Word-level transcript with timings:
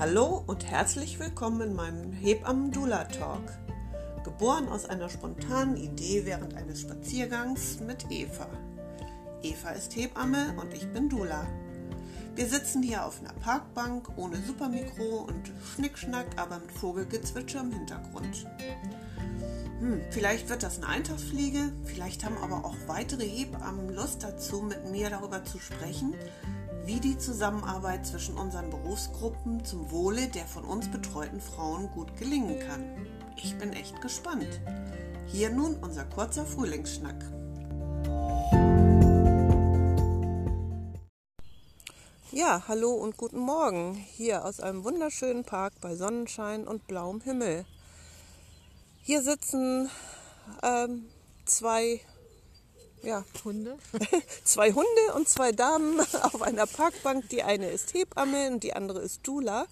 Hallo 0.00 0.42
und 0.46 0.64
herzlich 0.64 1.18
willkommen 1.18 1.60
in 1.60 1.74
meinem 1.74 2.10
Hebammen-Dula-Talk. 2.12 3.52
Geboren 4.24 4.66
aus 4.70 4.86
einer 4.86 5.10
spontanen 5.10 5.76
Idee 5.76 6.24
während 6.24 6.54
eines 6.54 6.80
Spaziergangs 6.80 7.80
mit 7.80 8.10
Eva. 8.10 8.48
Eva 9.42 9.70
ist 9.72 9.94
Hebamme 9.94 10.54
und 10.58 10.72
ich 10.72 10.90
bin 10.90 11.10
Dula. 11.10 11.46
Wir 12.34 12.46
sitzen 12.46 12.82
hier 12.82 13.04
auf 13.04 13.20
einer 13.20 13.34
Parkbank 13.40 14.08
ohne 14.16 14.38
Supermikro 14.38 15.26
und 15.28 15.52
Schnickschnack, 15.74 16.28
aber 16.36 16.60
mit 16.60 16.72
Vogelgezwitscher 16.72 17.60
im 17.60 17.72
Hintergrund. 17.72 18.46
Hm, 19.80 20.00
vielleicht 20.12 20.48
wird 20.48 20.62
das 20.62 20.78
eine 20.78 20.86
Eintagsfliege, 20.86 21.74
vielleicht 21.84 22.24
haben 22.24 22.38
aber 22.38 22.64
auch 22.64 22.76
weitere 22.86 23.26
Hebammen 23.26 23.94
Lust 23.94 24.22
dazu, 24.22 24.62
mit 24.62 24.90
mir 24.90 25.10
darüber 25.10 25.44
zu 25.44 25.58
sprechen, 25.58 26.14
wie 26.84 27.00
die 27.00 27.18
Zusammenarbeit 27.18 28.06
zwischen 28.06 28.36
unseren 28.36 28.70
Berufsgruppen 28.70 29.64
zum 29.64 29.90
Wohle 29.90 30.28
der 30.28 30.46
von 30.46 30.64
uns 30.64 30.88
betreuten 30.88 31.40
Frauen 31.40 31.90
gut 31.90 32.16
gelingen 32.16 32.58
kann. 32.60 32.84
Ich 33.36 33.56
bin 33.58 33.72
echt 33.72 34.00
gespannt. 34.00 34.60
Hier 35.26 35.50
nun 35.50 35.76
unser 35.76 36.04
kurzer 36.04 36.44
Frühlingsschnack. 36.44 37.16
Ja, 42.32 42.62
hallo 42.68 42.92
und 42.92 43.16
guten 43.16 43.40
Morgen 43.40 43.94
hier 43.94 44.44
aus 44.44 44.60
einem 44.60 44.84
wunderschönen 44.84 45.44
Park 45.44 45.74
bei 45.80 45.96
Sonnenschein 45.96 46.66
und 46.66 46.86
blauem 46.86 47.20
Himmel. 47.20 47.66
Hier 49.02 49.22
sitzen 49.22 49.90
ähm, 50.62 51.06
zwei 51.44 52.00
ja, 53.02 53.24
Hunde. 53.44 53.78
zwei 54.44 54.72
Hunde 54.72 55.14
und 55.14 55.28
zwei 55.28 55.52
Damen 55.52 56.00
auf 56.22 56.42
einer 56.42 56.66
Parkbank. 56.66 57.28
Die 57.30 57.42
eine 57.42 57.70
ist 57.70 57.94
Hebamme 57.94 58.50
und 58.50 58.62
die 58.62 58.74
andere 58.74 59.00
ist 59.00 59.26
Dula. 59.26 59.66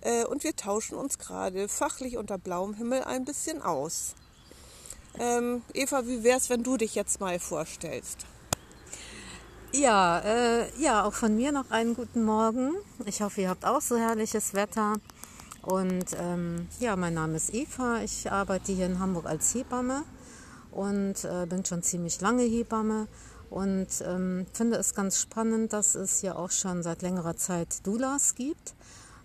Äh, 0.00 0.24
und 0.24 0.44
wir 0.44 0.56
tauschen 0.56 0.96
uns 0.96 1.18
gerade 1.18 1.68
fachlich 1.68 2.16
unter 2.16 2.38
blauem 2.38 2.74
Himmel 2.74 3.04
ein 3.04 3.24
bisschen 3.24 3.62
aus. 3.62 4.14
Ähm, 5.18 5.62
Eva, 5.74 6.06
wie 6.06 6.22
wäre 6.22 6.38
es, 6.38 6.50
wenn 6.50 6.62
du 6.62 6.76
dich 6.76 6.94
jetzt 6.94 7.20
mal 7.20 7.38
vorstellst? 7.38 8.26
Ja, 9.72 10.18
äh, 10.20 10.80
ja, 10.80 11.04
auch 11.04 11.12
von 11.12 11.36
mir 11.36 11.52
noch 11.52 11.70
einen 11.70 11.94
guten 11.94 12.24
Morgen. 12.24 12.72
Ich 13.06 13.22
hoffe, 13.22 13.42
ihr 13.42 13.48
habt 13.48 13.64
auch 13.64 13.80
so 13.80 13.96
herrliches 13.96 14.54
Wetter. 14.54 14.94
Und 15.62 16.06
ähm, 16.18 16.68
ja, 16.80 16.96
mein 16.96 17.14
Name 17.14 17.36
ist 17.36 17.54
Eva. 17.54 18.00
Ich 18.02 18.30
arbeite 18.30 18.72
hier 18.72 18.86
in 18.86 18.98
Hamburg 18.98 19.26
als 19.26 19.54
Hebamme 19.54 20.04
und 20.72 21.24
äh, 21.24 21.46
bin 21.46 21.64
schon 21.64 21.82
ziemlich 21.82 22.20
lange 22.20 22.42
Hebamme 22.42 23.06
und 23.50 23.88
ähm, 24.06 24.46
finde 24.52 24.76
es 24.76 24.94
ganz 24.94 25.20
spannend, 25.20 25.72
dass 25.72 25.94
es 25.94 26.22
ja 26.22 26.36
auch 26.36 26.50
schon 26.50 26.82
seit 26.82 27.02
längerer 27.02 27.36
Zeit 27.36 27.86
Doulas 27.86 28.34
gibt. 28.34 28.74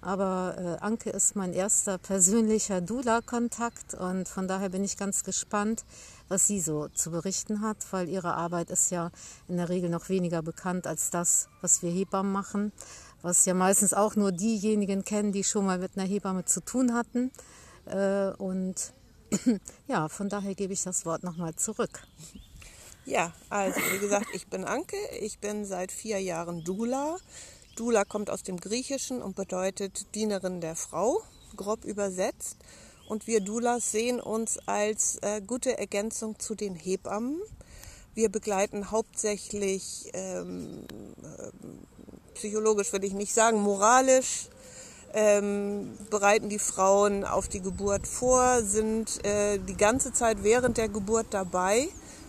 Aber 0.01 0.55
äh, 0.59 0.83
Anke 0.83 1.09
ist 1.09 1.35
mein 1.35 1.51
erster 1.51 1.97
persönlicher 1.97 2.79
Dula-Kontakt 2.79 3.95
und 3.95 4.27
von 4.27 4.47
daher 4.47 4.69
bin 4.69 4.83
ich 4.83 4.97
ganz 4.97 5.23
gespannt, 5.23 5.83
was 6.27 6.45
sie 6.45 6.59
so 6.59 6.87
zu 6.89 7.09
berichten 7.09 7.61
hat, 7.61 7.77
weil 7.91 8.07
ihre 8.07 8.35
Arbeit 8.35 8.69
ist 8.69 8.91
ja 8.91 9.09
in 9.47 9.57
der 9.57 9.69
Regel 9.69 9.89
noch 9.89 10.09
weniger 10.09 10.43
bekannt 10.43 10.85
als 10.85 11.09
das, 11.09 11.49
was 11.61 11.81
wir 11.81 11.89
Hebammen 11.89 12.31
machen, 12.31 12.71
was 13.23 13.45
ja 13.45 13.55
meistens 13.55 13.95
auch 13.95 14.15
nur 14.15 14.31
diejenigen 14.31 15.03
kennen, 15.03 15.31
die 15.31 15.43
schon 15.43 15.65
mal 15.65 15.79
mit 15.79 15.97
einer 15.97 16.07
Hebamme 16.07 16.45
zu 16.45 16.61
tun 16.61 16.93
hatten. 16.93 17.31
Äh, 17.85 18.29
und 18.37 18.93
ja, 19.87 20.07
von 20.09 20.29
daher 20.29 20.55
gebe 20.55 20.73
ich 20.73 20.83
das 20.83 21.05
Wort 21.05 21.23
nochmal 21.23 21.55
zurück. 21.55 22.03
Ja, 23.05 23.33
also 23.49 23.79
wie 23.93 23.99
gesagt, 23.99 24.27
ich 24.33 24.47
bin 24.47 24.65
Anke, 24.65 24.97
ich 25.19 25.39
bin 25.39 25.65
seit 25.65 25.91
vier 25.91 26.19
Jahren 26.19 26.63
Dula. 26.63 27.17
Dula 27.75 28.03
kommt 28.05 28.29
aus 28.29 28.43
dem 28.43 28.59
Griechischen 28.59 29.21
und 29.21 29.35
bedeutet 29.35 30.15
Dienerin 30.15 30.61
der 30.61 30.75
Frau, 30.75 31.21
grob 31.55 31.85
übersetzt. 31.85 32.57
Und 33.07 33.27
wir 33.27 33.41
Dulas 33.41 33.91
sehen 33.91 34.19
uns 34.19 34.57
als 34.65 35.17
äh, 35.21 35.41
gute 35.41 35.77
Ergänzung 35.77 36.39
zu 36.39 36.55
den 36.55 36.73
Hebammen. 36.73 37.39
Wir 38.15 38.29
begleiten 38.29 38.89
hauptsächlich 38.89 40.09
ähm, 40.13 40.85
äh, 41.21 41.51
psychologisch, 42.33 42.91
würde 42.91 43.05
ich 43.05 43.13
nicht 43.13 43.33
sagen, 43.33 43.61
moralisch, 43.61 44.49
ähm, 45.15 45.97
bereiten 46.09 46.49
die 46.49 46.59
Frauen 46.59 47.23
auf 47.23 47.47
die 47.47 47.61
Geburt 47.61 48.05
vor, 48.05 48.61
sind 48.61 49.25
äh, 49.25 49.57
die 49.57 49.77
ganze 49.77 50.11
Zeit 50.11 50.43
während 50.43 50.77
der 50.77 50.89
Geburt 50.89 51.27
dabei, 51.29 51.87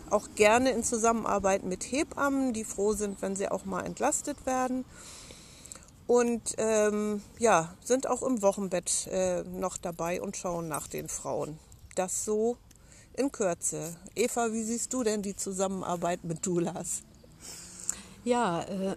auch 0.09 0.29
gerne 0.37 0.71
in 0.71 0.85
Zusammenarbeit 0.85 1.65
mit 1.65 1.83
Hebammen, 1.83 2.53
die 2.53 2.63
froh 2.63 2.93
sind, 2.93 3.21
wenn 3.23 3.35
sie 3.35 3.49
auch 3.49 3.65
mal 3.65 3.85
entlastet 3.85 4.47
werden. 4.47 4.85
Und 6.07 6.55
ähm, 6.59 7.23
ja, 7.39 7.75
sind 7.85 8.09
auch 8.09 8.23
im 8.23 8.41
Wochenbett 8.41 9.09
äh, 9.09 9.43
noch 9.43 9.77
dabei 9.77 10.23
und 10.23 10.37
schauen 10.37 10.69
nach 10.69 10.87
den 10.87 11.09
Frauen. 11.09 11.59
Das 11.97 12.25
so 12.25 12.57
in 13.15 13.33
Kürze. 13.33 13.97
Eva, 14.15 14.53
wie 14.53 14.63
siehst 14.63 14.93
du 14.93 15.03
denn 15.03 15.23
die 15.23 15.35
Zusammenarbeit 15.35 16.23
mit 16.23 16.47
Dulas? 16.47 17.03
Ja, 18.23 18.63
äh, 18.63 18.95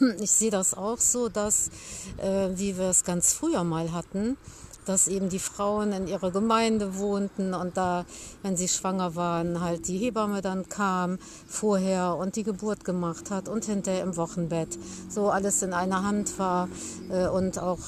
ich 0.20 0.30
sehe 0.30 0.50
das 0.50 0.74
auch 0.74 0.98
so, 0.98 1.28
dass, 1.28 1.70
äh, 2.18 2.48
wie 2.54 2.76
wir 2.76 2.86
es 2.86 3.04
ganz 3.04 3.32
früher 3.32 3.64
mal 3.64 3.92
hatten, 3.92 4.36
dass 4.84 5.06
eben 5.06 5.28
die 5.28 5.38
Frauen 5.38 5.92
in 5.92 6.06
ihrer 6.06 6.30
Gemeinde 6.30 6.98
wohnten 6.98 7.52
und 7.52 7.76
da, 7.76 8.06
wenn 8.42 8.56
sie 8.56 8.68
schwanger 8.68 9.14
waren, 9.16 9.60
halt 9.60 9.86
die 9.86 9.98
Hebamme 9.98 10.40
dann 10.40 10.68
kam 10.68 11.18
vorher 11.46 12.16
und 12.16 12.36
die 12.36 12.42
Geburt 12.42 12.84
gemacht 12.84 13.30
hat 13.30 13.48
und 13.48 13.66
hinterher 13.66 14.02
im 14.02 14.16
Wochenbett. 14.16 14.78
So 15.10 15.28
alles 15.28 15.62
in 15.62 15.74
einer 15.74 16.04
Hand 16.04 16.38
war 16.38 16.68
äh, 17.10 17.28
und 17.28 17.58
auch 17.58 17.78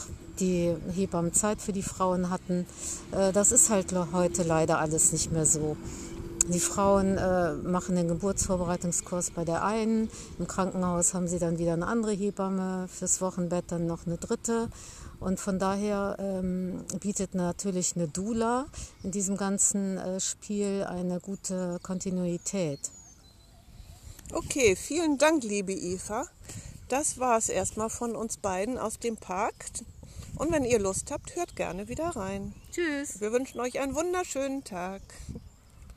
die 0.40 0.74
Hebammen 0.94 1.32
Zeit 1.32 1.60
für 1.60 1.72
die 1.72 1.82
Frauen 1.82 2.30
hatten. 2.30 2.66
Äh, 3.12 3.32
das 3.32 3.52
ist 3.52 3.70
halt 3.70 3.94
heute 4.12 4.42
leider 4.42 4.78
alles 4.78 5.12
nicht 5.12 5.32
mehr 5.32 5.46
so. 5.46 5.76
Die 6.52 6.58
Frauen 6.58 7.16
äh, 7.16 7.52
machen 7.52 7.94
den 7.94 8.08
Geburtsvorbereitungskurs 8.08 9.30
bei 9.30 9.44
der 9.44 9.64
einen. 9.64 10.10
Im 10.36 10.48
Krankenhaus 10.48 11.14
haben 11.14 11.28
sie 11.28 11.38
dann 11.38 11.58
wieder 11.58 11.74
eine 11.74 11.86
andere 11.86 12.10
Hebamme, 12.10 12.88
fürs 12.88 13.20
Wochenbett 13.20 13.66
dann 13.68 13.86
noch 13.86 14.04
eine 14.04 14.16
dritte. 14.16 14.68
Und 15.20 15.38
von 15.38 15.60
daher 15.60 16.16
ähm, 16.18 16.84
bietet 16.98 17.36
natürlich 17.36 17.94
eine 17.94 18.08
Dula 18.08 18.66
in 19.04 19.12
diesem 19.12 19.36
ganzen 19.36 19.98
äh, 19.98 20.18
Spiel 20.18 20.84
eine 20.88 21.20
gute 21.20 21.78
Kontinuität. 21.84 22.80
Okay, 24.32 24.74
vielen 24.74 25.18
Dank, 25.18 25.44
liebe 25.44 25.72
Eva. 25.72 26.26
Das 26.88 27.20
war 27.20 27.38
es 27.38 27.48
erstmal 27.48 27.90
von 27.90 28.16
uns 28.16 28.38
beiden 28.38 28.76
aus 28.76 28.98
dem 28.98 29.16
Park. 29.16 29.54
Und 30.34 30.50
wenn 30.50 30.64
ihr 30.64 30.80
Lust 30.80 31.12
habt, 31.12 31.36
hört 31.36 31.54
gerne 31.54 31.86
wieder 31.86 32.08
rein. 32.16 32.54
Tschüss. 32.72 33.20
Wir 33.20 33.30
wünschen 33.30 33.60
euch 33.60 33.78
einen 33.78 33.94
wunderschönen 33.94 34.64
Tag. 34.64 35.02